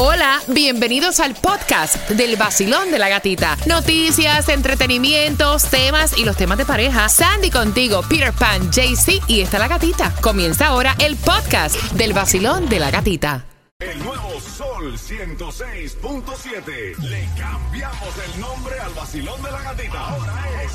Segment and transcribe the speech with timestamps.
[0.00, 3.56] Hola, bienvenidos al podcast del vacilón de la gatita.
[3.66, 7.08] Noticias, entretenimientos, temas y los temas de pareja.
[7.08, 10.14] Sandy contigo, Peter Pan, JC y está la gatita.
[10.20, 13.44] Comienza ahora el podcast del vacilón de la gatita.
[13.80, 16.96] El nuevo Sol 106.7.
[16.98, 19.98] Le cambiamos el nombre al vacilón de la gatita.
[19.98, 20.70] Ahora es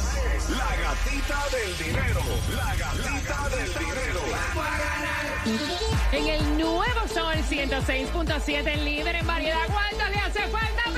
[0.50, 2.20] la gatita del dinero.
[2.58, 4.20] La gatita del dinero.
[5.46, 9.58] En el nuevo Sol 106.7, el líder en variedad.
[9.68, 10.84] ¿Cuánto le hace falta?
[10.85, 10.94] ¡Ay,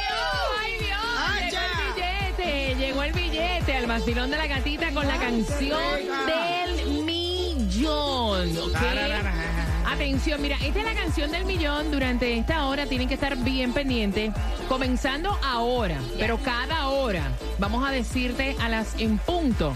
[0.00, 0.20] Dios!
[0.58, 1.54] ¡Ay, Dios!
[1.54, 5.80] Llegó el billete, llegó el billete al vacilón de la gatita con la canción
[6.26, 8.50] del millón.
[9.86, 11.92] Atención, mira, esta es la canción del millón.
[11.92, 14.32] Durante esta hora tienen que estar bien pendientes.
[14.68, 19.72] Comenzando ahora, pero cada hora vamos a decirte a las en punto.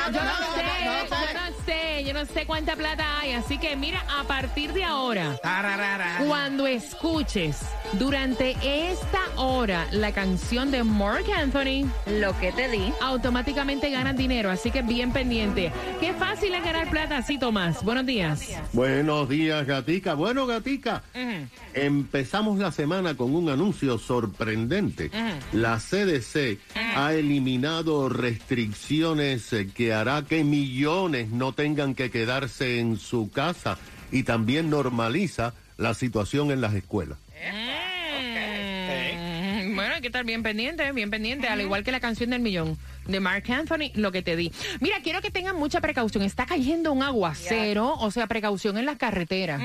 [0.55, 0.93] sé, yo
[1.35, 3.33] no sé, yo no sé cuánta plata hay.
[3.33, 5.14] Así que mira, a partir de ahora,
[6.27, 7.61] cuando escuches
[7.99, 11.89] durante esta hora la canción de Mark Anthony,
[12.21, 12.93] Lo que te di.
[13.01, 14.51] automáticamente ganas dinero.
[14.51, 15.73] Así que bien pendiente.
[16.01, 17.85] Qué fácil es ganar plata así, Tomás.
[17.85, 18.41] Buenos días.
[18.73, 20.15] Buenos días, Gatica.
[20.15, 21.03] Bueno, Gatica,
[21.75, 25.11] empezamos la semana con un anuncio sorprendente.
[25.53, 26.59] La CDC
[26.97, 33.79] ha eliminado restricciones que hará que millones no tengan que quedarse en su casa
[34.15, 37.19] y también normaliza la situación en las escuelas.
[39.85, 42.79] Bueno, hay que estar bien pendiente, bien pendiente, al igual que la canción del millón
[43.05, 44.51] de Mark Anthony, lo que te di.
[44.81, 46.25] Mira, quiero que tengan mucha precaución.
[46.25, 49.61] Está cayendo un aguacero, o sea, precaución en las carreteras.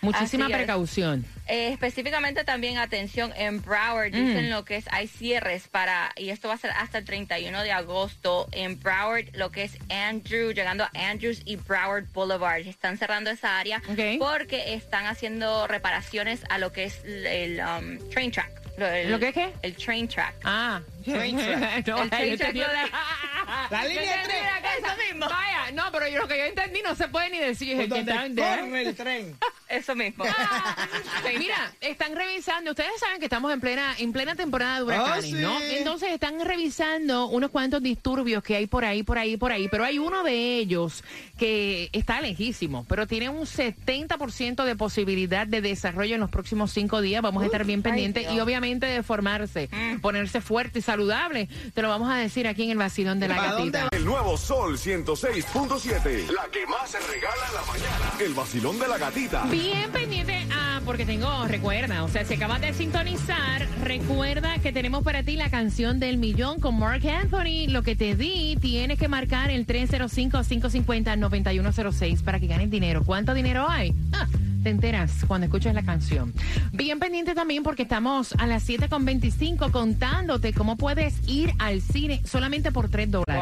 [0.00, 0.58] Muchísima así es.
[0.58, 1.24] precaución.
[1.46, 6.48] Eh, específicamente también atención en Broward dicen lo que es hay cierres para y esto
[6.48, 10.84] va a ser hasta el 31 de agosto en Broward lo que es Andrew llegando
[10.84, 13.82] a Andrews y Broward Boulevard están cerrando esa área
[14.20, 19.28] porque están haciendo reparaciones a lo que es el um, train track el, ¿Lo que
[19.28, 19.52] es qué?
[19.62, 20.80] el train track Ah.
[21.04, 21.86] Train track.
[21.88, 22.90] No, El train yo track entendí- lo de-
[23.70, 24.42] La línea Yo entendí tres.
[24.42, 24.76] una cosa.
[24.94, 25.26] Eso mismo.
[25.28, 27.76] Vaya, no, pero yo lo que yo entendí no se puede ni decir.
[27.76, 29.36] Que corre el tren.
[29.68, 30.24] eso mismo
[31.38, 35.22] Mira, están revisando, ustedes saben que estamos en plena, en plena temporada de huracanes, Oh,
[35.22, 35.32] sí.
[35.34, 35.60] ¿no?
[35.60, 39.84] Entonces están revisando unos cuantos disturbios que hay por ahí, por ahí, por ahí, pero
[39.84, 41.04] hay uno de ellos
[41.38, 47.00] que está lejísimo, pero tiene un 70% de posibilidad de desarrollo en los próximos cinco
[47.00, 47.22] días.
[47.22, 49.68] Vamos a estar bien pendientes y obviamente de formarse,
[50.02, 51.48] ponerse fuerte y saludable.
[51.72, 53.96] Te lo vamos a decir aquí en el vacilón de la ¿Para dónde gatita.
[53.96, 56.32] El nuevo Sol 106.7.
[56.32, 58.12] La que más se regala en la mañana.
[58.18, 59.44] El vacilón de la gatita.
[59.44, 65.04] Bien pendiente, ah, porque tengo, recuerda, o sea, si acabas de sintonizar, recuerda que tenemos
[65.04, 67.68] para ti la canción del millón con Mark Anthony.
[67.68, 73.04] Lo que te di, tienes que marcar el 305-550-9106 para que ganes dinero.
[73.04, 73.94] ¿Cuánto dinero hay?
[74.12, 74.26] Ah,
[74.62, 76.32] te enteras cuando escuches la canción.
[76.72, 82.72] Bien pendiente también porque estamos a las 7.25 contándote cómo puedes ir al cine solamente
[82.72, 83.40] por 3 dólares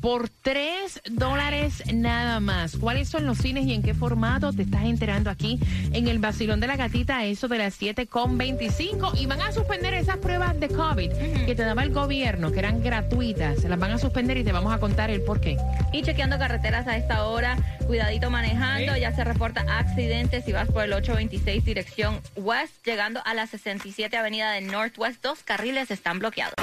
[0.00, 2.76] por 3 dólares nada más.
[2.76, 4.52] ¿Cuáles son los cines y en qué formato?
[4.52, 5.60] Te estás enterando aquí
[5.92, 9.20] en el Basilón de la Gatita, a eso de las 7.25.
[9.20, 11.10] Y van a suspender esas pruebas de COVID
[11.46, 13.64] que te daba el gobierno, que eran gratuitas.
[13.64, 15.56] Las van a suspender y te vamos a contar el por qué.
[15.92, 17.56] Y chequeando carreteras a esta hora,
[17.92, 23.34] cuidadito manejando, ya se reporta accidentes si vas por el 826 dirección west, llegando a
[23.34, 26.54] la 67 avenida del Northwest, dos carriles están bloqueados.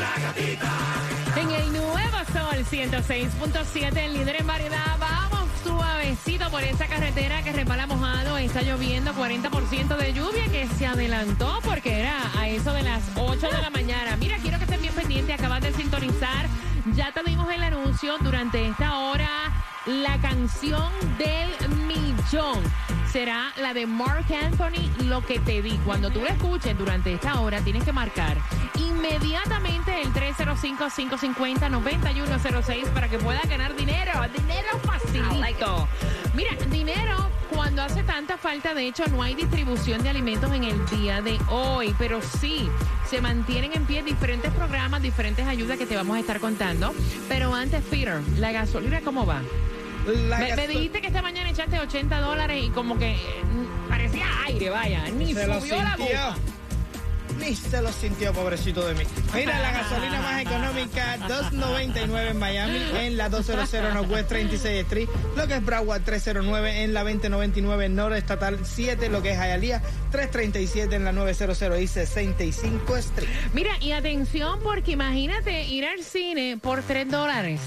[0.00, 0.99] En el
[2.60, 3.24] nuevo Sol
[3.70, 9.12] 106.7, el líder en variedad, vamos suavecito por esa carretera que repala mojado, está lloviendo
[9.12, 13.70] 40% de lluvia que se adelantó porque era a eso de las 8 de la
[13.70, 14.16] mañana.
[14.16, 16.46] Mira, quiero que estén bien pendientes, acabas de sintonizar,
[16.94, 19.52] ya te dimos el anuncio durante esta hora,
[19.86, 22.60] la canción del millón.
[23.12, 25.72] Será la de Mark Anthony, Lo que te di.
[25.84, 28.36] Cuando tú la escuches durante esta hora, tienes que marcar
[28.76, 34.12] inmediatamente el 305-550-9106 para que puedas ganar dinero.
[34.36, 35.88] Dinero facilito.
[36.34, 40.86] Mira, dinero cuando hace tanta falta, de hecho, no hay distribución de alimentos en el
[40.86, 42.70] día de hoy, pero sí
[43.08, 46.94] se mantienen en pie diferentes programas, diferentes ayudas que te vamos a estar contando.
[47.28, 49.42] Pero antes, Peter, la gasolina, ¿cómo va?
[50.28, 54.26] La Me, me dijiste que esta mañana echaste 80 dólares y como que mm, parecía
[54.46, 56.16] aire, vaya, ni se lo subió la sintió.
[56.16, 56.36] boca.
[57.38, 59.04] Ni se lo sintió, pobrecito de mí.
[59.32, 65.46] Mira, la gasolina más económica, 2.99 en Miami, en la 200 Northwest 36 Street, lo
[65.46, 69.80] que es Broward 309 en la 2099 Norte Estatal 7, lo que es Hialeah
[70.10, 73.28] 337 en la 900 y 65 Street.
[73.54, 77.60] Mira, y atención, porque imagínate ir al cine por 3 dólares.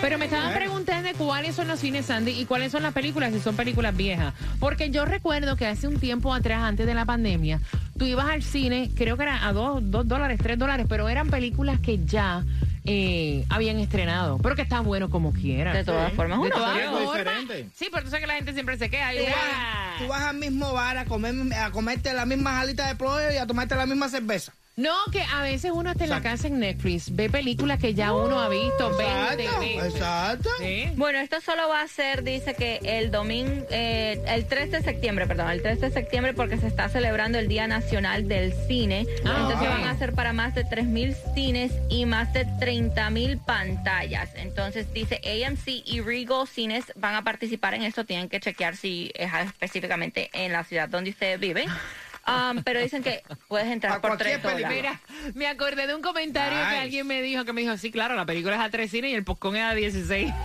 [0.00, 0.80] Pero me estaban preguntando
[1.18, 4.34] cuáles son los cines, Sandy, y cuáles son las películas, si son películas viejas.
[4.58, 7.60] Porque yo recuerdo que hace un tiempo atrás, antes de la pandemia,
[7.98, 11.78] tú ibas al cine, creo que era a 2 dólares, 3 dólares, pero eran películas
[11.80, 12.44] que ya
[12.84, 14.38] eh, habían estrenado.
[14.38, 15.72] Pero que está bueno como quiera.
[15.72, 17.12] De todas formas, De uno todas formas.
[17.12, 17.68] diferente.
[17.74, 20.96] Sí, pero tú sabes que la gente siempre se vas, tú vas al mismo bar
[20.96, 24.52] a, comer, a comerte las mismas alitas de pollo y a tomarte la misma cerveza.
[24.76, 28.14] No, que a veces uno está en la casa en Netflix, ve películas que ya
[28.14, 29.94] uno ha visto 20 Exacto, veces.
[29.94, 30.48] exacto.
[30.58, 30.86] Sí.
[30.94, 35.26] Bueno, esto solo va a ser, dice que el domingo, eh, el 3 de septiembre,
[35.26, 39.06] perdón, el 3 de septiembre porque se está celebrando el Día Nacional del Cine.
[39.26, 44.30] Ah, Entonces van a ser para más de 3.000 cines y más de 30.000 pantallas.
[44.36, 48.06] Entonces dice AMC y Regal Cines van a participar en esto.
[48.06, 51.68] Tienen que chequear si es específicamente en la ciudad donde ustedes viven.
[52.30, 54.68] Um, pero dicen que puedes entrar A por 3 dólares.
[54.70, 55.00] Mira,
[55.34, 58.26] me acordé de un comentario que alguien me dijo, que me dijo, sí, claro, la
[58.26, 60.32] película es a tres cines y el postcón es a 16.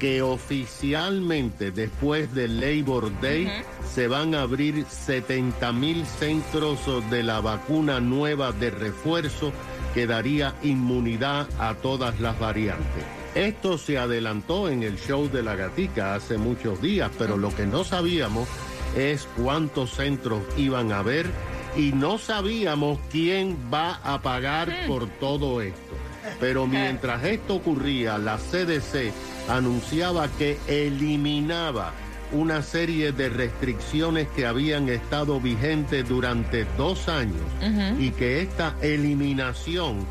[0.00, 3.48] que oficialmente después del Labor Day
[3.94, 6.80] se van a abrir 70 mil centros
[7.10, 9.52] de la vacuna nueva de refuerzo
[9.94, 13.04] que daría inmunidad a todas las variantes.
[13.34, 17.66] Esto se adelantó en el show de la gatica hace muchos días, pero lo que
[17.66, 18.48] no sabíamos
[18.96, 21.26] es cuántos centros iban a haber
[21.76, 25.94] y no sabíamos quién va a pagar por todo esto.
[26.40, 29.12] Pero mientras esto ocurría, la CDC
[29.48, 31.92] anunciaba que eliminaba
[32.32, 37.42] una serie de restricciones que habían estado vigentes durante dos años
[37.98, 40.06] y que esta eliminación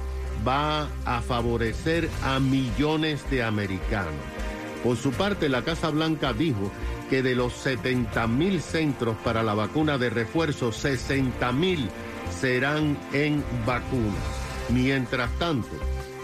[0.48, 4.14] va a favorecer a millones de americanos.
[4.84, 6.72] Por su parte, la Casa Blanca dijo
[7.10, 11.90] que de los 70 mil centros para la vacuna de refuerzo, 60 mil
[12.40, 14.14] serán en vacunas.
[14.70, 15.70] Mientras tanto,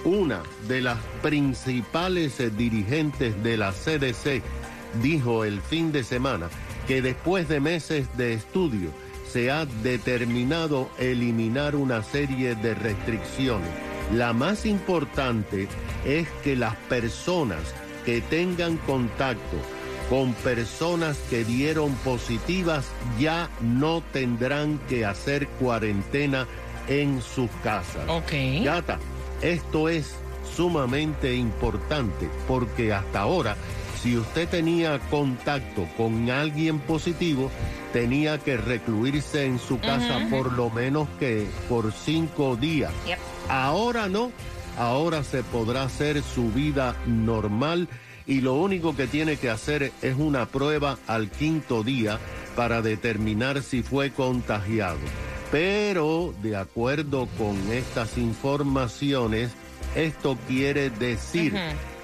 [0.05, 4.43] una de las principales dirigentes de la CDC
[5.01, 6.47] dijo el fin de semana
[6.87, 8.91] que después de meses de estudio
[9.27, 13.84] se ha determinado eliminar una serie de restricciones.
[14.13, 15.67] La más importante
[16.05, 17.73] es que las personas
[18.05, 19.57] que tengan contacto
[20.09, 22.85] con personas que dieron positivas
[23.19, 26.47] ya no tendrán que hacer cuarentena
[26.87, 28.07] en sus casas.
[28.07, 28.63] Ok.
[28.63, 28.99] Gata,
[29.41, 30.13] esto es
[30.55, 33.57] sumamente importante porque hasta ahora,
[34.05, 37.49] si usted tenía contacto con alguien positivo,
[37.91, 42.93] tenía que recluirse en su casa por lo menos que por cinco días.
[43.07, 43.17] Yep.
[43.49, 44.31] Ahora no,
[44.77, 47.87] ahora se podrá hacer su vida normal
[48.27, 52.19] y lo único que tiene que hacer es una prueba al quinto día
[52.55, 54.99] para determinar si fue contagiado.
[55.51, 59.49] Pero, de acuerdo con estas informaciones,
[59.95, 61.55] esto quiere decir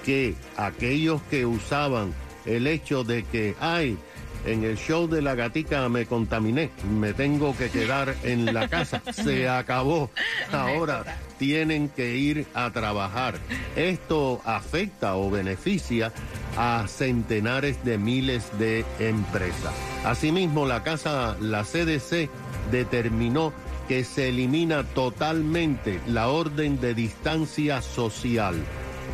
[0.04, 3.96] que aquellos que usaban el hecho de que, ay,
[4.44, 9.00] en el show de la gatica me contaminé, me tengo que quedar en la casa,
[9.12, 10.10] se acabó.
[10.50, 11.04] Ahora
[11.38, 13.36] tienen que ir a trabajar.
[13.76, 16.12] Esto afecta o beneficia
[16.56, 19.72] a centenares de miles de empresas.
[20.04, 22.28] Asimismo, la casa, la CDC
[22.72, 28.54] determinó que que se elimina totalmente la orden de distancia social.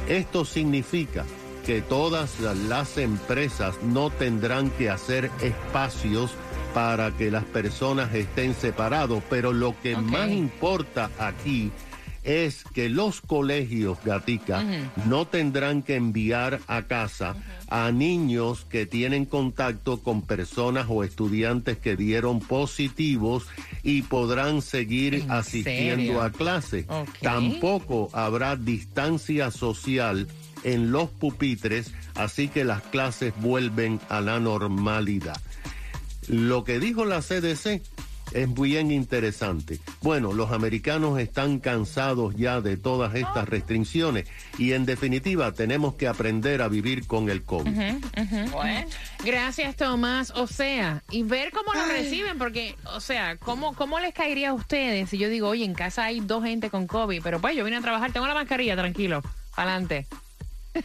[0.07, 1.25] Esto significa
[1.67, 6.35] que todas las empresas no tendrán que hacer espacios
[6.73, 11.88] para que las personas estén separados, pero lo que más importa aquí es
[12.75, 14.63] que los colegios, Gatica,
[15.07, 17.37] no tendrán que enviar a casa
[17.69, 23.47] a niños que tienen contacto con personas o estudiantes que dieron positivos
[23.83, 26.23] y podrán seguir ¿En asistiendo serio?
[26.23, 26.87] a clase.
[27.23, 30.29] Tampoco habrá distancia social
[30.65, 35.41] en los pupitres, así que las clases vuelven a la normalidad.
[36.27, 37.81] Lo que dijo la CDC
[38.33, 39.79] es bien interesante.
[40.01, 44.27] Bueno, los americanos están cansados ya de todas estas restricciones
[44.59, 47.71] y en definitiva tenemos que aprender a vivir con el COVID.
[48.53, 48.89] Bueno,
[49.25, 50.33] Gracias, Tomás.
[50.37, 54.55] O sea, y ver cómo lo reciben, porque, o sea, ¿cómo, ¿cómo les caería a
[54.55, 57.65] ustedes si yo digo, oye, en casa hay dos gente con COVID, pero pues yo
[57.65, 59.23] vine a trabajar, tengo la mascarilla, tranquilo,
[59.57, 60.07] adelante.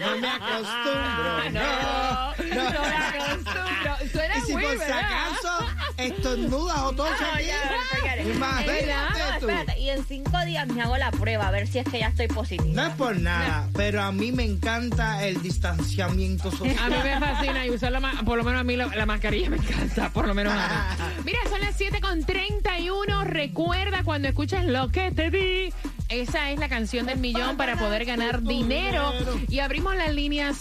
[0.00, 0.92] No me acostumbro.
[0.94, 2.80] Ah, No, no, no.
[2.80, 3.96] me acostumbro.
[4.12, 4.98] Suena Y si weird, por si ¿verdad?
[5.04, 5.66] acaso
[5.98, 9.48] estornudas o toses No, aquí, imagínate no, tú.
[9.48, 12.08] espérate, y en cinco días me hago la prueba a ver si es que ya
[12.08, 12.64] estoy positiva.
[12.72, 16.90] No es por nada, pero a mí me encanta el distanciamiento A social.
[16.90, 19.50] mí me fascina y usar la ma- por lo menos a mí la, la mascarilla
[19.50, 21.04] me encanta, por lo menos a mí.
[21.24, 23.24] Mira, son las 7 con 31.
[23.24, 25.72] Recuerda cuando escuchas lo que te di.
[26.08, 29.12] Esa es la canción del millón para poder ganar dinero.
[29.48, 30.56] Y abrimos las líneas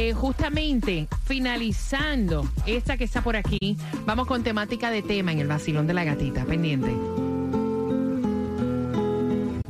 [0.00, 3.76] eh, justamente finalizando esta que está por aquí.
[4.06, 6.44] Vamos con temática de tema en el vacilón de la gatita.
[6.46, 6.90] Pendiente.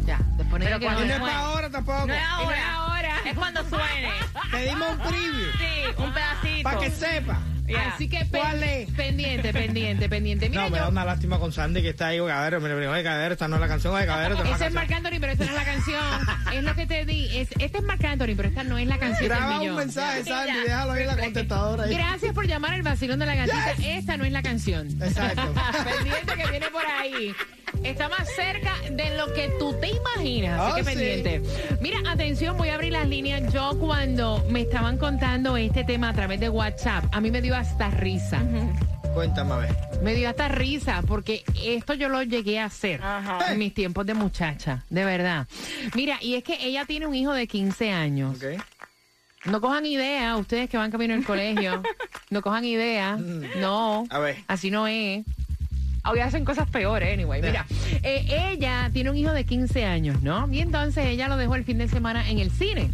[0.07, 2.07] Ya, después Pero cuando no es para ahora tampoco.
[2.07, 3.15] No es ahora.
[3.27, 4.11] es cuando suene.
[4.53, 6.63] Te dimos un preview Sí, un pedacito.
[6.63, 7.39] para que sepa.
[7.71, 7.89] Ya.
[7.95, 8.91] Así que pen- ¿Cuál es?
[8.93, 10.49] pendiente, pendiente, pendiente.
[10.51, 12.61] Mira, No, me yo- da una lástima con Sandy que está ahí, caballero.
[12.61, 14.67] Mira, mira, oye, caballero, esta no es la canción, oye, caballero, esta no es la
[14.67, 14.91] es Marc.
[14.93, 16.01] Anthony, pero esta no es la canción.
[16.53, 17.27] Es lo que te di.
[17.39, 19.77] Es, este es Marc Anthony, pero esta no es la canción Graba del un millón.
[19.77, 21.85] mensaje, Sandy, déjalo ahí en la contestadora.
[21.85, 21.95] ahí.
[21.95, 23.75] Gracias por llamar al vacilón de la gatita.
[23.77, 23.87] Yes.
[23.87, 24.89] Esta no es la canción.
[25.01, 25.55] Exacto.
[25.85, 27.35] pendiente que viene por ahí.
[27.85, 30.61] Está más cerca de lo que tú te imaginas.
[30.61, 30.97] Así Oh, que sí.
[30.99, 31.43] pendiente.
[31.81, 33.53] Mira, atención, voy a abrir las líneas.
[33.53, 37.57] Yo cuando me estaban contando este tema a través de WhatsApp, a mí me dio
[37.57, 38.43] hasta risa.
[39.15, 39.77] Cuéntame, a ver.
[40.03, 43.53] Me dio hasta risa porque esto yo lo llegué a hacer Ajá.
[43.53, 45.49] en mis tiempos de muchacha, de verdad.
[45.95, 48.37] Mira, y es que ella tiene un hijo de 15 años.
[48.37, 48.61] Ok.
[49.47, 51.83] No cojan idea, ustedes que van camino al colegio.
[52.31, 53.17] no cojan idea.
[53.57, 54.05] No.
[54.11, 54.37] A ver.
[54.47, 55.25] Así no es.
[56.11, 57.41] Hoy hacen cosas peores, anyway.
[57.41, 57.67] Mira,
[58.03, 60.51] eh, ella tiene un hijo de 15 años, ¿no?
[60.53, 62.91] Y entonces ella lo dejó el fin de semana en el cine.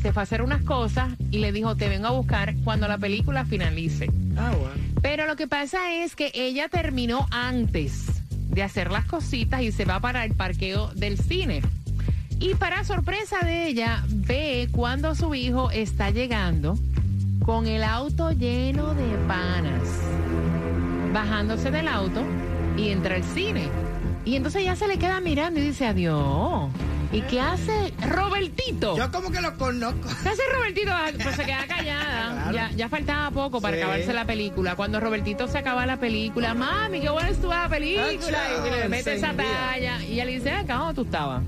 [0.00, 2.96] Se fue a hacer unas cosas y le dijo, te vengo a buscar cuando la
[2.96, 4.10] película finalice.
[4.36, 4.74] Ah, bueno.
[5.02, 9.84] Pero lo que pasa es que ella terminó antes de hacer las cositas y se
[9.84, 11.62] va para el parqueo del cine.
[12.40, 16.78] Y para sorpresa de ella, ve cuando su hijo está llegando
[17.44, 19.88] con el auto lleno de panas,
[21.22, 22.22] bajándose del auto
[22.76, 23.68] y entra al cine.
[24.24, 26.68] Y entonces ella se le queda mirando y dice, adiós.
[27.10, 28.94] ¿Y qué hace Robertito?
[28.96, 30.08] Yo como que lo conozco.
[30.22, 30.90] ¿Qué hace Robertito?
[30.92, 32.28] Ah, Pues se queda callada.
[32.48, 32.56] Claro.
[32.56, 33.82] Ya, ya faltaba poco para Sí.
[33.82, 34.74] acabarse la película.
[34.76, 38.38] Cuando Robertito se acaba la película, mami, qué buena estuvo la película.
[38.42, 40.02] Ah, y le mete esa talla.
[40.04, 41.42] Y ella le dice, acá ¿dónde tú estabas?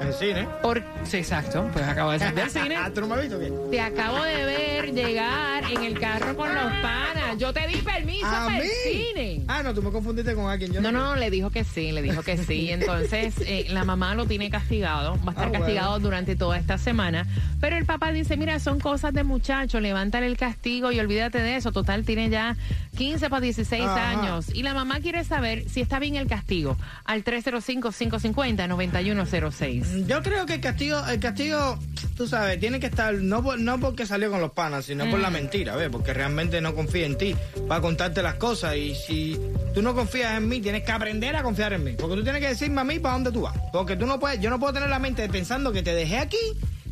[0.00, 0.48] En el cine.
[0.62, 0.82] Por...
[1.04, 1.68] Sí, exacto.
[1.72, 2.76] Pues acabo de salir del cine.
[2.76, 3.52] Ah, ¿tú no me has visto qué?
[3.70, 7.21] Te acabo de ver llegar en el carro con los panas.
[7.38, 8.64] Yo te di permiso ¿A para mí?
[8.64, 9.42] el cine.
[9.48, 10.72] Ah, no, tú me confundiste con alguien.
[10.72, 12.70] Yo No, no, le dijo que sí, le dijo que sí.
[12.70, 15.64] Entonces, eh, la mamá lo tiene castigado, va a estar Ah, bueno.
[15.64, 17.26] castigado durante toda esta semana.
[17.60, 21.56] Pero el papá dice, mira, son cosas de muchacho, levántale el castigo y olvídate de
[21.56, 21.72] eso.
[21.72, 22.56] Total, tiene ya
[22.96, 24.10] 15 para 16 Ajá.
[24.10, 24.46] años.
[24.54, 30.06] Y la mamá quiere saber si está bien el castigo al 305-550-9106.
[30.06, 31.78] Yo creo que el castigo, el castigo,
[32.16, 35.18] tú sabes, tiene que estar, no, por- no porque salió con los panas, sino por
[35.20, 35.34] la Mm.
[35.34, 35.88] mentira, ¿ves?
[35.90, 37.34] Porque realmente no confía en ti
[37.68, 38.76] para contarte las cosas.
[38.76, 39.38] Y si
[39.74, 41.92] tú no confías en mí, tienes que aprender a confiar en mí.
[41.98, 43.56] Porque tú tienes que decirme a mí para dónde tú vas.
[43.72, 46.36] Porque tú no puedes, yo no puedo tener la mente pensando que te dejé aquí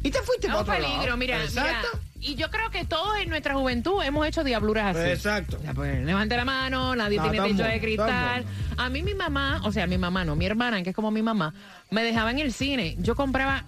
[0.02, 1.16] y te fuiste Es para otro peligro, lado.
[1.18, 1.82] mira, mira.
[2.20, 5.08] Y yo creo que todos en nuestra juventud hemos hecho diabluras así.
[5.08, 5.58] Exacto.
[5.74, 8.44] Pues, levante la mano, nadie No, tiene techo de cristal.
[8.76, 11.22] A mí mi mamá, o sea, mi mamá no, mi hermana, que es como mi
[11.22, 11.54] mamá,
[11.90, 12.96] me dejaba en el cine.
[12.98, 13.64] Yo compraba,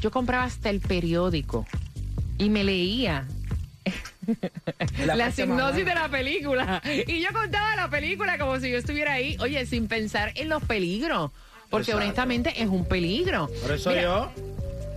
[0.00, 1.66] yo compraba hasta el periódico
[2.36, 3.26] y me leía.
[5.06, 6.82] La La, de la película.
[7.06, 10.62] Y yo contaba la película como si yo estuviera ahí, oye, sin pensar en los
[10.62, 11.30] peligros.
[11.70, 12.04] Porque Exacto.
[12.04, 13.48] honestamente es un peligro.
[13.62, 14.32] Por eso Mira, yo,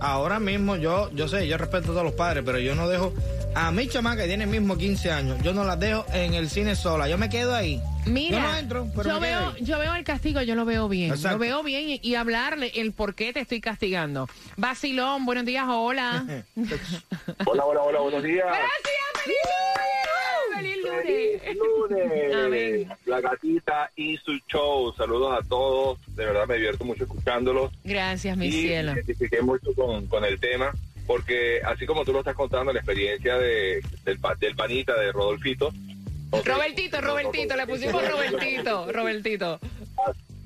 [0.02, 3.12] ahora mismo, yo, yo sé, yo respeto a todos los padres, pero yo no dejo
[3.54, 6.74] a mi chamaca que tiene mismo 15 años, yo no las dejo en el cine
[6.74, 7.08] sola.
[7.08, 9.64] Yo me quedo ahí Mira, Yo no entro, pero yo veo, ahí.
[9.64, 11.10] yo veo el castigo, yo lo veo bien.
[11.12, 11.38] Exacto.
[11.38, 14.28] Lo veo bien y, y hablarle el por qué te estoy castigando.
[14.56, 16.24] Vacilón, buenos días, hola.
[17.46, 18.44] Hola, hola, hola, buenos días.
[18.46, 19.36] Gracias, feliz
[20.92, 21.04] lunes.
[21.06, 22.08] Feliz Feliz lunes.
[22.08, 22.34] lunes.
[22.34, 22.88] Amén.
[23.06, 24.92] La gatita y su show.
[24.96, 25.98] Saludos a todos.
[26.14, 27.72] De verdad me divierto mucho escuchándolos.
[27.84, 28.92] Gracias, mi y cielo.
[28.94, 30.72] me identifiqué mucho con, con el tema.
[31.06, 35.72] Porque así como tú lo estás contando, la experiencia de, del, del panita de Rodolfito.
[36.44, 39.60] Robertito, Robertito, le pusimos Robertito, Robertito.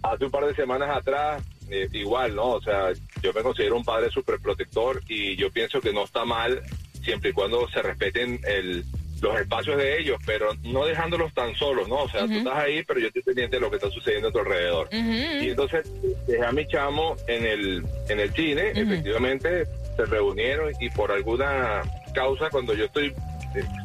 [0.02, 2.52] Hace un par de semanas atrás, eh, igual, ¿no?
[2.52, 6.24] O sea, yo me considero un padre súper protector y yo pienso que no está
[6.24, 6.60] mal
[7.04, 8.84] siempre y cuando se respeten el,
[9.20, 12.02] los espacios de ellos, pero no dejándolos tan solos, ¿no?
[12.02, 14.32] O sea, tú estás ahí, pero yo estoy pendiente de lo que está sucediendo a
[14.32, 14.88] tu alrededor.
[14.92, 15.90] Y entonces
[16.26, 21.82] dejé a mi chamo en el, en el cine, efectivamente se reunieron y por alguna
[22.14, 23.14] causa cuando yo estoy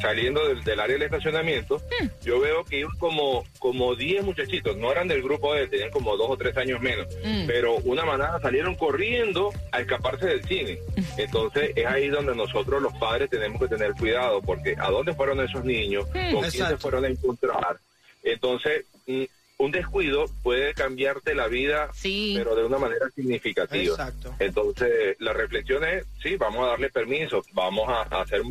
[0.02, 1.82] saliendo del, del área del estacionamiento,
[2.24, 5.92] yo veo que iban como, como 10 muchachitos, no eran del grupo de él, tenían
[5.92, 7.08] como dos o tres años menos,
[7.48, 10.80] pero una manada salieron corriendo a escaparse del cine.
[11.18, 15.40] Entonces es ahí donde nosotros los padres tenemos que tener cuidado, porque ¿a dónde fueron
[15.42, 16.06] esos niños?
[16.08, 17.78] ¿Con quién se fueron a encontrar?
[18.24, 19.24] Entonces, mm,
[19.58, 22.34] un descuido puede cambiarte la vida, Sí.
[22.36, 23.94] pero de una manera significativa.
[23.94, 24.34] Exacto.
[24.40, 28.42] Entonces, la reflexión es, sí, vamos a darle permiso, vamos a, a ser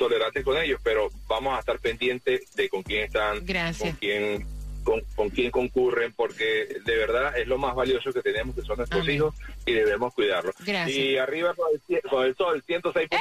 [0.00, 3.90] tolerantes con ellos, pero vamos a estar pendientes de con quién están, Gracias.
[3.90, 4.46] con quién
[4.82, 8.78] con, con quién concurren, porque de verdad es lo más valioso que tenemos, que son
[8.78, 9.16] nuestros Amén.
[9.16, 9.34] hijos,
[9.66, 10.54] y debemos cuidarlos.
[10.64, 10.96] Gracias.
[10.96, 13.08] Y arriba con el, con el sol, 106.7.
[13.12, 13.18] Eh,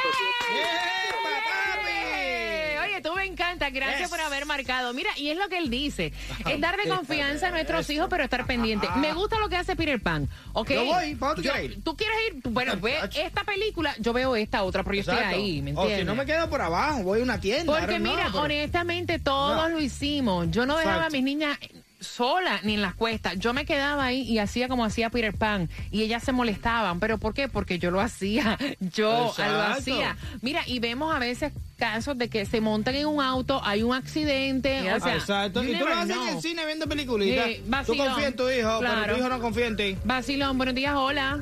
[3.02, 4.10] Tú me encanta, gracias Yes.
[4.10, 4.94] por haber marcado.
[4.94, 6.12] Mira, y es lo que él dice,
[6.50, 8.88] es darle confianza a nuestros hijos, pero estar pendiente.
[8.98, 10.70] Me gusta lo que hace Peter Pan, ¿ok?
[10.72, 11.84] Yo voy, ¿para Yo- quieres ir?
[11.84, 12.42] ¿Tú quieres ir?
[12.52, 16.00] Bueno, ve esta película, yo veo esta otra, pero yo estoy ahí, ¿me O entiendes?
[16.00, 17.78] si no me quedo por abajo, voy a una tienda.
[17.78, 19.70] Porque mira, pero- honestamente todos No.
[19.70, 20.48] lo hicimos.
[20.52, 21.58] Yo no dejaba a mis niñas
[22.00, 23.38] sola ni en las cuestas.
[23.38, 27.00] Yo me quedaba ahí y hacía como hacía Peter Pan y ellas se molestaban.
[27.00, 27.48] ¿Pero por qué?
[27.48, 28.58] Porque yo lo hacía.
[28.80, 29.54] Yo Exacto.
[29.54, 30.18] lo hacía.
[30.42, 33.94] Mira, y vemos a veces casos de que se montan en un auto, hay un
[33.96, 35.64] accidente, o sea, Exacto.
[35.64, 37.28] Y tú lo haces en el cine viendo películas.
[37.28, 39.02] Sí, tú confías en tu hijo, Claro.
[39.02, 39.98] pero tu hijo no confía en ti.
[40.04, 41.40] Vacilón, buenos días, hola.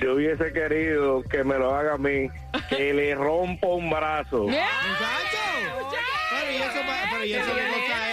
[0.00, 2.28] Yo hubiese querido que me lo haga a mí,
[2.68, 4.42] que le rompo un brazo.
[4.44, 4.58] Muchacho.
[6.30, 8.10] Pero y eso, pero y eso qué cosa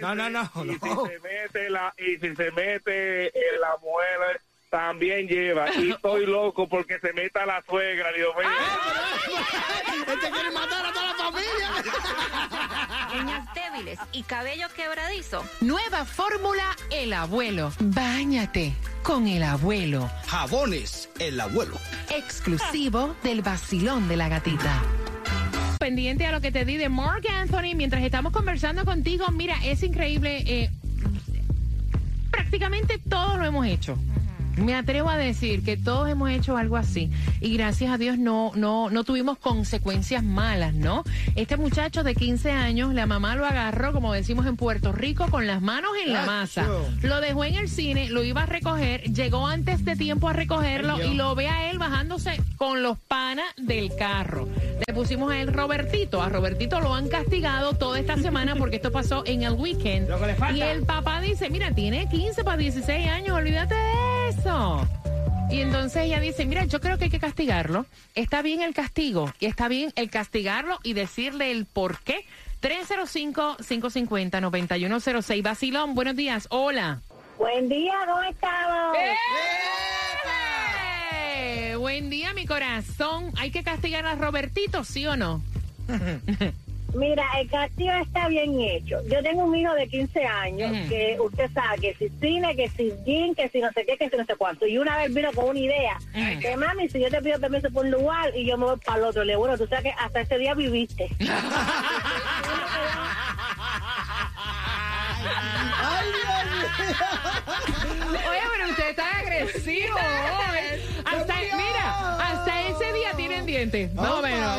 [0.00, 4.40] No, no, no, Y si se mete la y si se mete en la muela
[4.70, 8.48] también lleva y estoy loco porque se meta la suegra Dios mío
[10.08, 11.70] Este quiere matar a toda la familia.
[13.22, 15.44] Uñas débiles y cabello quebradizo.
[15.60, 17.72] Nueva fórmula El Abuelo.
[17.80, 20.10] Báñate con El Abuelo.
[20.26, 21.78] Jabones, el abuelo.
[22.10, 24.82] exclusivo del vacilón de la gatita.
[25.86, 29.30] Pendiente a lo que te di de Mark Anthony mientras estamos conversando contigo.
[29.30, 30.42] Mira, es increíble.
[30.44, 30.68] eh,
[32.28, 33.96] prácticamente todos lo hemos hecho.
[34.56, 38.52] Me atrevo a decir que todos hemos hecho algo así y gracias a Dios no,
[38.54, 41.04] no, no tuvimos consecuencias malas, ¿no?
[41.34, 45.46] Este muchacho de 15 años, la mamá lo agarró, como decimos en Puerto Rico, con
[45.46, 46.66] las manos en la masa.
[47.02, 51.02] Lo dejó en el cine, lo iba a recoger, llegó antes de tiempo a recogerlo
[51.02, 54.48] y lo ve a él bajándose con los panas del carro.
[54.86, 56.22] Le pusimos a él Robertito.
[56.22, 60.08] A Robertito lo han castigado toda esta semana porque esto pasó en el weekend.
[60.08, 60.56] Lo que le falta.
[60.56, 64.05] Y el papá dice, mira, tiene 15 para 16 años, olvídate de
[64.46, 64.86] eso.
[65.50, 67.86] Y entonces ella dice, mira, yo creo que hay que castigarlo.
[68.14, 72.24] Está bien el castigo y está bien el castigarlo y decirle el por qué.
[72.62, 75.42] 305-550-9106.
[75.42, 76.48] Basilón, buenos días.
[76.50, 77.02] Hola.
[77.38, 78.96] Buen día, ¿cómo estamos?
[78.96, 79.14] ¡Eh!
[81.76, 83.30] Buen día, mi corazón.
[83.36, 85.40] ¿Hay que castigar a Robertito, sí o no?
[86.96, 89.00] Mira, el castigo está bien hecho.
[89.06, 92.92] Yo tengo un hijo de 15 años que usted sabe que si cine, que si
[93.04, 94.66] gin, que si no sé qué, que si no sé cuánto.
[94.66, 95.98] Y una vez vino con una idea.
[96.40, 98.98] Que mami, si yo te pido permiso por un lugar y yo me voy para
[98.98, 101.08] el otro, le digo, bueno, tú sabes que hasta ese día viviste.
[105.78, 106.06] Ay.
[108.28, 110.80] Oye, pero usted está agresivo hoy.
[111.06, 113.94] Hasta, mira, hasta ese día tienen dientes.
[113.94, 114.58] Más o menos.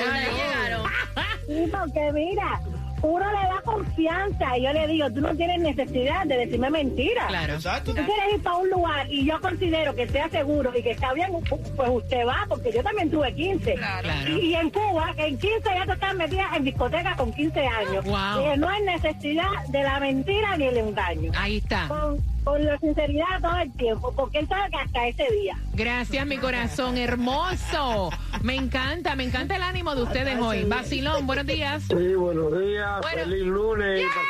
[1.47, 2.61] Sí, porque mira,
[3.01, 7.27] uno le da confianza y yo le digo, tú no tienes necesidad de decirme mentiras.
[7.27, 7.53] Claro.
[7.53, 7.93] Exacto.
[7.93, 11.13] Tú quieres ir para un lugar y yo considero que sea seguro y que está
[11.13, 11.31] bien,
[11.75, 13.75] pues usted va, porque yo también tuve 15.
[13.75, 14.09] Claro.
[14.29, 18.05] Y, y en Cuba, en 15 ya te están metidas en discoteca con 15 años.
[18.05, 18.53] Wow.
[18.53, 21.31] Y no hay necesidad de la mentira ni el engaño.
[21.35, 21.87] Ahí está.
[21.87, 25.57] Con, con la sinceridad todo el tiempo, porque él sabe que hasta ese día.
[25.73, 28.09] Gracias, mi corazón hermoso.
[28.41, 30.63] Me encanta, me encanta el ánimo de ustedes hoy.
[30.63, 31.83] Vacilón, buenos días.
[31.89, 33.01] Sí, buenos días.
[33.01, 33.23] Bueno.
[33.23, 34.05] Feliz lunes.
[34.07, 34.27] Pasado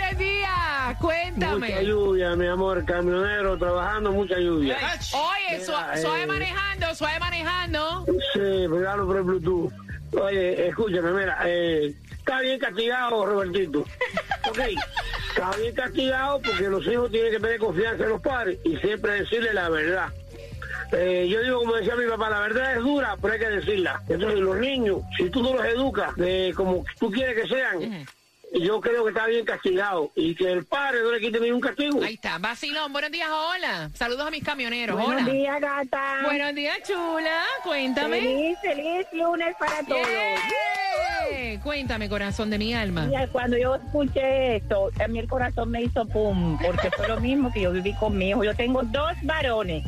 [0.00, 0.96] Buenos días, Broward.
[0.96, 1.84] Mucha cuéntame.
[1.84, 2.84] lluvia, mi amor.
[2.84, 4.76] Camionero trabajando, mucha lluvia.
[5.12, 8.04] Oye, su- Mira, suave eh, manejando, suave manejando.
[8.32, 9.72] Sí, pegalo por el Bluetooth.
[10.20, 13.80] Oye, escúchame, mira, eh, está bien castigado, Robertito.
[14.48, 14.58] Ok,
[15.38, 19.20] está bien castigado porque los hijos tienen que tener confianza en los padres y siempre
[19.20, 20.08] decirle la verdad.
[20.92, 24.02] Eh, yo digo, como decía mi papá, la verdad es dura, pero hay que decirla.
[24.08, 28.06] Entonces, los niños, si tú no los educas de como tú quieres que sean,
[28.54, 32.02] yo creo que está bien castigado y que el padre no le quite ningún castigo.
[32.02, 33.90] Ahí está, vacilón, buenos días, hola.
[33.94, 35.32] Saludos a mis camioneros, Buenos hola.
[35.32, 36.22] días, gata.
[36.24, 38.20] Buenos días, chula, cuéntame.
[38.20, 40.06] Feliz, feliz lunes para todos.
[41.62, 43.06] Cuéntame, corazón de mi alma.
[43.06, 47.20] Mira, cuando yo escuché esto, a mí el corazón me hizo pum, porque fue lo
[47.20, 48.44] mismo que yo viví con mi hijo.
[48.44, 49.84] Yo tengo dos varones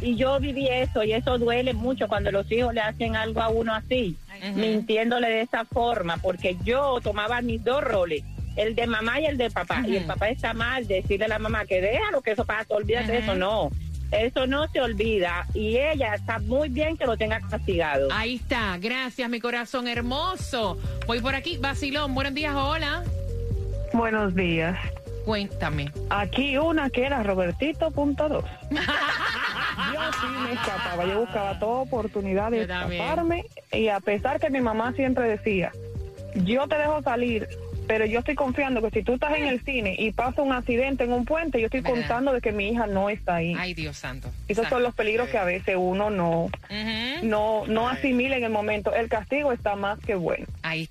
[0.00, 3.48] y yo viví eso y eso duele mucho cuando los hijos le hacen algo a
[3.48, 4.16] uno así,
[4.54, 8.22] mintiéndole de esa forma, porque yo tomaba mis dos roles.
[8.54, 9.82] El de mamá y el de papá.
[9.86, 13.12] Y el papá está mal decirle a la mamá que déjalo que eso pasa, olvídate
[13.12, 13.34] de eso.
[13.34, 13.70] No,
[14.12, 15.46] eso no se olvida.
[15.54, 18.08] Y ella está muy bien que lo tenga castigado.
[18.12, 20.78] Ahí está, gracias, mi corazón hermoso.
[21.06, 23.02] Voy por aquí, vacilón, buenos días, hola.
[23.92, 24.78] Buenos días.
[25.24, 25.90] Cuéntame.
[26.10, 28.44] Aquí una que era Robertito punto dos.
[28.70, 34.60] Yo sí me escapaba, yo buscaba toda oportunidad de escaparme y a pesar que mi
[34.60, 35.72] mamá siempre decía,
[36.34, 37.48] yo te dejo salir,
[37.92, 41.04] pero yo estoy confiando que si tú estás en el cine y pasa un accidente
[41.04, 41.98] en un puente, yo estoy ¿Verdad?
[41.98, 43.54] contando de que mi hija no está ahí.
[43.58, 44.30] Ay, Dios santo.
[44.48, 46.48] Esos son los peligros que a veces uno no,
[47.22, 48.94] no, no asimila en el momento.
[48.94, 50.46] El castigo está más que bueno.
[50.62, 50.88] Ahí.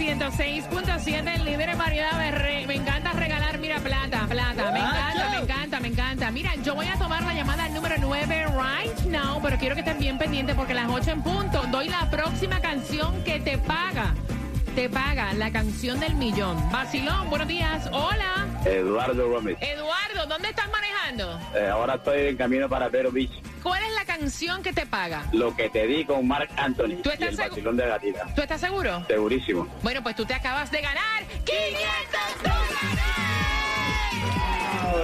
[0.00, 4.70] 106.7, el líder en variedad re- me encanta regalar, mira, plata, plata.
[4.72, 6.30] Me encanta, me encanta, me encanta.
[6.30, 9.98] Mira, yo voy a tomar la llamada número 9 right now, pero quiero que estén
[9.98, 14.14] bien pendientes porque a las 8 en punto doy la próxima canción que te paga.
[14.74, 16.56] Te paga la canción del millón.
[16.70, 17.86] Vacilón, buenos días.
[17.92, 18.46] Hola.
[18.64, 19.58] Eduardo Gómez.
[19.60, 21.38] Eduardo, ¿dónde estás manejando?
[21.54, 23.32] Eh, ahora estoy en camino para Vero Beach.
[23.62, 25.26] ¿Cuál es la canción que te paga?
[25.32, 28.34] Lo que te di con Mark Anthony ¿Tú estás y el vacilón de gatita.
[28.34, 29.04] ¿Tú estás seguro?
[29.06, 29.68] Segurísimo.
[29.82, 33.20] Bueno, pues tú te acabas de ganar 500 dólares.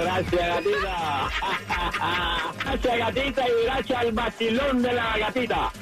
[0.03, 1.29] Gracias, gatita.
[2.65, 5.73] gracias, gatita, y gracias al vacilón de la gatita.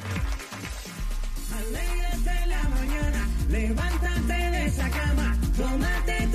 [1.57, 6.27] Alégrate la mañana, levántate de esa cama, tómate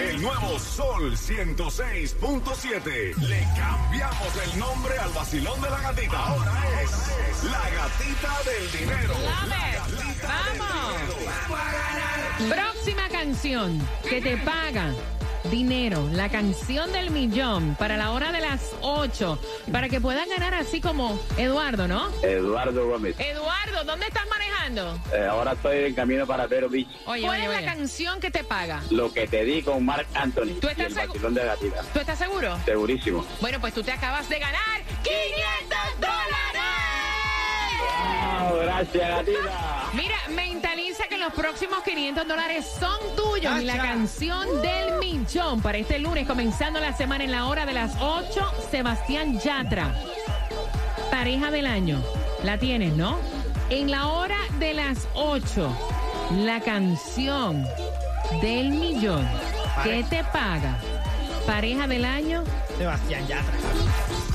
[0.00, 3.16] El nuevo Sol 106.7.
[3.18, 6.18] Le cambiamos el nombre al vacilón de la gatita.
[6.18, 6.90] Ahora es
[7.44, 9.14] la gatita del dinero.
[9.14, 9.62] Love it.
[10.22, 10.96] Vamos.
[12.48, 14.92] Próxima canción que te paga
[15.50, 19.38] dinero, la canción del millón para la hora de las 8,
[19.70, 22.10] para que puedan ganar así como Eduardo, ¿no?
[22.22, 23.16] Eduardo Gómez.
[23.18, 24.98] Eduardo, ¿dónde estás manejando?
[25.14, 26.88] Eh, ahora estoy en camino para Vero Beach.
[27.06, 28.82] Oye, ¿Cuál es la canción que te paga?
[28.90, 31.82] Lo que te di con Mark Anthony ¿Tú y estás el segu- vacilón de gatita.
[31.92, 32.58] ¿Tú estás seguro?
[32.64, 33.24] Segurísimo.
[33.40, 36.62] Bueno, pues tú te acabas de ganar 500 dólares.
[38.62, 39.90] Gracias, gatita.
[39.94, 45.78] Mira, mentaliza que los próximos 500 dólares son tuyos y la canción del millón para
[45.78, 49.94] este lunes, comenzando la semana en la hora de las 8, Sebastián Yatra.
[51.10, 52.02] Pareja del año.
[52.42, 53.18] La tienes, ¿no?
[53.70, 55.76] En la hora de las 8,
[56.38, 57.64] la canción
[58.40, 59.28] del millón.
[59.84, 60.76] ¿Qué te paga?
[61.46, 62.44] Pareja del año.
[62.78, 63.58] Sebastián Yatra.